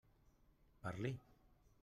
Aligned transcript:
Parli! 0.81 1.13